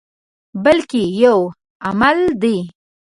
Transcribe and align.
بلکې 0.63 1.01
یو 1.23 1.37
عمل 1.87 2.19
دی. 2.41 2.57